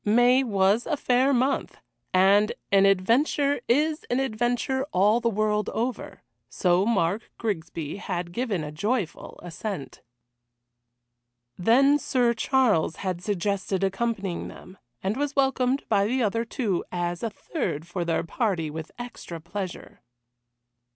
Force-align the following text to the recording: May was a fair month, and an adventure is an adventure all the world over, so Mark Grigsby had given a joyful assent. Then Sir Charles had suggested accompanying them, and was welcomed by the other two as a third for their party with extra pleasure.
May 0.03 0.43
was 0.43 0.87
a 0.87 0.97
fair 0.97 1.31
month, 1.31 1.77
and 2.11 2.53
an 2.71 2.87
adventure 2.87 3.61
is 3.67 4.03
an 4.09 4.19
adventure 4.19 4.83
all 4.91 5.19
the 5.19 5.29
world 5.29 5.69
over, 5.69 6.23
so 6.49 6.87
Mark 6.87 7.29
Grigsby 7.37 7.97
had 7.97 8.31
given 8.31 8.63
a 8.63 8.71
joyful 8.71 9.39
assent. 9.43 10.01
Then 11.55 11.99
Sir 11.99 12.33
Charles 12.33 12.95
had 13.05 13.21
suggested 13.21 13.83
accompanying 13.83 14.47
them, 14.47 14.79
and 15.03 15.15
was 15.17 15.35
welcomed 15.35 15.83
by 15.87 16.07
the 16.07 16.23
other 16.23 16.45
two 16.45 16.83
as 16.91 17.21
a 17.21 17.29
third 17.29 17.85
for 17.85 18.03
their 18.03 18.23
party 18.23 18.71
with 18.71 18.89
extra 18.97 19.39
pleasure. 19.39 20.01